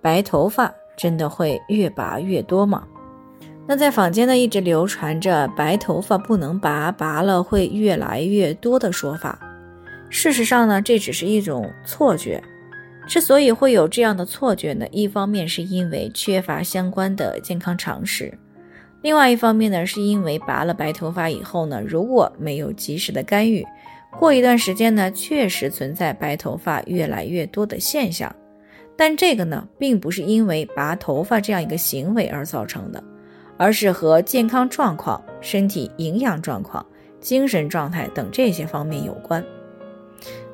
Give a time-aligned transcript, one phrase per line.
[0.00, 2.84] 白头发真的会越拔越多吗？
[3.66, 9.38] 那在坊间呢一直流传着白头发不能拔，拔了会越来越多的说法。
[10.08, 12.42] 事实上呢，这只是一种错觉。
[13.08, 18.36] 之所以会有这样的错觉呢，一方面是因为缺乏相关的健康常识，
[19.02, 23.64] 另外一方面呢，是因为拔了白头发以后呢，如果没有及时的干预，
[24.18, 28.34] 过一段时间呢，确实存在白头发越来越多的现象。
[28.96, 33.02] 但这个呢，并不是因为拔头发这样一个行为而造成的，
[33.58, 36.84] 而是和健康状况、身体营养状况、
[37.20, 39.44] 精神状态等这些方面有关。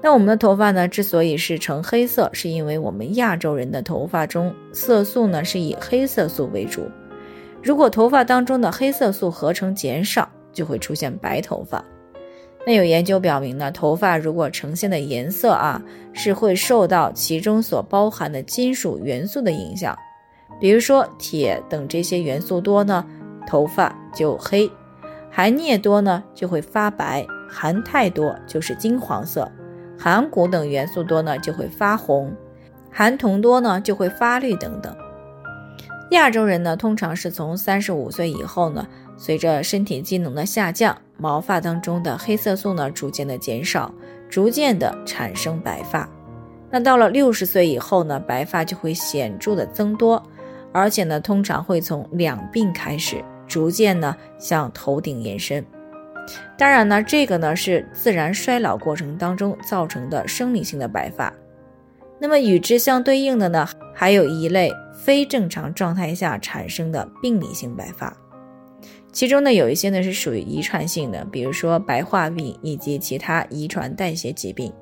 [0.03, 6.91] 那我们的头发呢，之所以是呈黑色，是因为我们亚洲人的头发中色素呢是以黑色素为主。
[7.63, 11.83] 如果头发当中的黑色素合成减少，就会出现白头发。
[12.65, 15.83] 那有研究表明呢，头发如果呈现的颜色啊，
[16.13, 19.99] 是会受到其中所包含的金属元素的影响。
[20.61, 23.05] 比如说铁等这些元素多呢，
[23.49, 24.71] 头发就黑；
[25.29, 29.45] 含镍多呢，就会发白；含钛多就是金黄色；
[29.99, 32.31] 含钴等元素多呢，就会发红；
[32.93, 34.95] 含铜多呢，就会发绿等等。
[36.13, 40.97] 亚洲人呢，通常是从三十五岁以后呢，随着身体机能的下降。
[41.23, 43.95] 毛发当中的黑色素呢，逐渐的减少，
[44.29, 46.09] 逐渐的产生白发。
[46.69, 50.21] 那到了六十岁以后呢，白发就会显著的增多，
[50.73, 55.65] 而且呢，通常会从两鬓开始，逐渐呢向头顶延伸。
[56.59, 61.33] 当然呢，这个呢是自然衰老过程当中造成的生理性的白发。
[62.19, 68.13] 那么与之相对应的呢，还有一类非正常状态下产生的病理性白发。
[69.23, 74.73] 其中呢，有一些呢是属于遗传性的，比如说白化病以及其他遗传代谢疾病；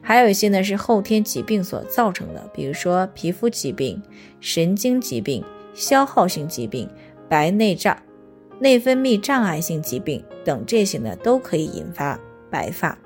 [0.00, 4.02] 还有一些呢是后天疾病所造成的，比如说皮肤疾病、
[4.40, 5.44] 神经疾病、
[5.74, 6.88] 消耗性疾病、
[7.28, 7.94] 白内障、
[8.58, 12.18] 内分泌障碍性疾病等，这些呢都可以引发
[12.50, 12.98] 白发。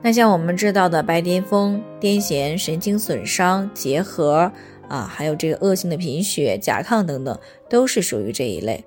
[0.00, 4.52] 那像我们知道的白癜风、癫痫、神经损伤、结核。
[4.88, 7.38] 啊，还有这个恶性的贫血、甲亢等等，
[7.68, 8.84] 都是属于这一类。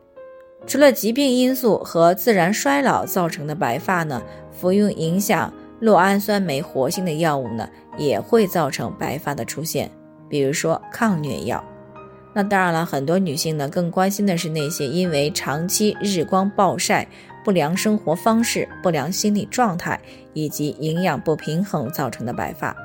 [0.67, 4.21] 除了疾病因素和自然衰老造成的白发呢，
[4.51, 9.89] 服用影响酪氨酸酶活性的药物呢，也会造成白发的出现。
[10.27, 11.63] 比如说抗疟药。
[12.33, 17.07] 那当然了，很多女性呢更关心的是那些因为长期日光暴晒、
[17.43, 19.99] 不良生活方式、不良心理状态
[20.33, 22.75] 以及营养不平衡造成的白发。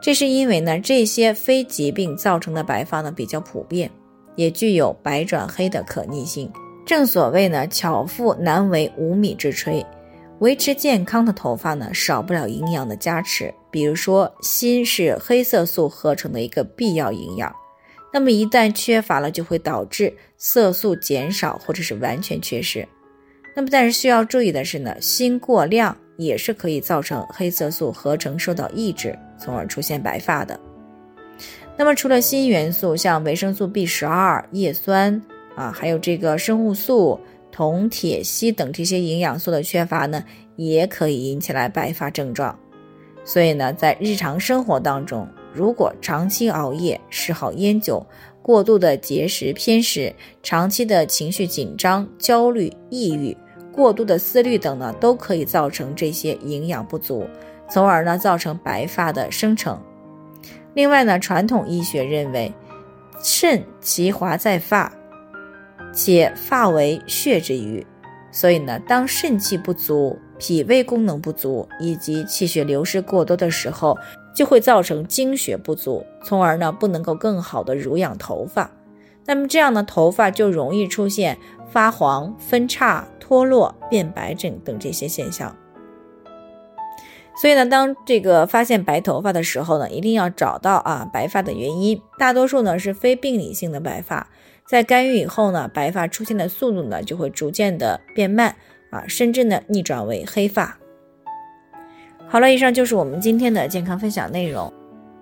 [0.00, 3.90] 这是因为呢，这些非疾病造成的白发呢比较普遍，
[4.36, 6.50] 也具有白转黑的可逆性。
[6.86, 9.84] 正所谓呢，巧妇难为无米之炊。
[10.38, 13.52] 维持健康的头发呢，少不了营养的加持。
[13.70, 17.54] 比如说，锌是黑色素合成的一个必要营养，
[18.12, 22.86] 那么一旦缺乏了，就会导致色素减少或者是完全缺失。
[23.56, 25.96] 那么但是需要注意的是呢，锌过量。
[26.18, 30.58] 也是可以造成黑色素合成受到抑制，从而出现白发的。
[31.76, 35.22] 那么除了锌元素，像维生素 B 十二、叶酸
[35.54, 37.18] 啊，还有这个生物素、
[37.52, 40.24] 铜、铁、硒等这些营养素的缺乏呢，
[40.56, 42.58] 也可以引起来白发症状。
[43.24, 48.04] 所以呢，在日常生活当中，如果长期熬夜、嗜好烟酒、
[48.42, 50.12] 过度的节食偏食、
[50.42, 53.36] 长期的情绪紧张、焦虑、抑郁。
[53.70, 57.24] 过度的思虑等呢，都可以造成这些营养不足，
[57.68, 59.80] 从而呢造成白发的生成。
[60.74, 62.52] 另外呢，传统医学认为，
[63.22, 64.92] 肾其华在发，
[65.92, 67.86] 且发为血之余，
[68.30, 73.98] 所以呢，当肾气不足、脾胃功能不足以及气血流失过多的时候，
[74.34, 78.70] 就会造成精血不足，从而呢不能够更好的濡养头发。
[79.26, 81.36] 那么这样的头发就容易出现
[81.70, 83.06] 发黄、分叉。
[83.20, 85.54] 脱落、变白症等这些现象，
[87.40, 92.00] 所以呢当这个发现白头发的时候呢一定要找到啊白发的原因。
[92.18, 94.28] 大多数呢是非病理性的白发
[94.66, 98.56] 在干预以后呢白发出现的速度呢就会逐渐的变慢
[98.90, 100.78] 啊甚至呢逆转为黑发。
[102.26, 104.72] 好了以上就是我们今天的健康分享内容。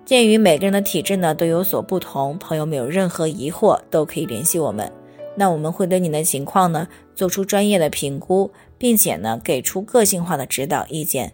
[0.03, 4.91] 鉴于每个人的体质呢都有所不同朋友们有任何疑惑都可以联系我们。
[5.35, 11.33] 那我们会对你的情况呢做出专业的评估并且呢给出个性化的指导意见